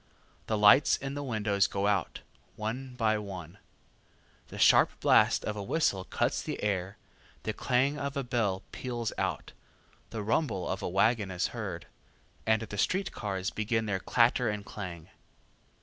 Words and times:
The 0.47 0.57
lights 0.57 0.97
in 0.97 1.13
the 1.13 1.21
windows 1.21 1.67
go 1.67 1.85
out, 1.85 2.21
one 2.55 2.95
by 2.95 3.19
one; 3.19 3.59
the 4.47 4.57
sharp 4.57 4.89
blast 4.99 5.45
of 5.45 5.55
a 5.55 5.61
whistle 5.61 6.05
cuts 6.05 6.41
the 6.41 6.63
air, 6.63 6.97
the 7.43 7.53
clang 7.53 7.99
of 7.99 8.17
a 8.17 8.23
bell 8.23 8.63
peals 8.71 9.13
out, 9.19 9.51
the 10.09 10.23
rumble 10.23 10.67
of 10.67 10.81
a 10.81 10.89
wagon 10.89 11.29
is 11.29 11.49
heard, 11.53 11.85
and 12.47 12.63
the 12.63 12.79
street 12.79 13.11
cars 13.11 13.51
begin 13.51 13.85
their 13.85 13.99
clatter 13.99 14.49
and 14.49 14.65
clang. 14.65 15.09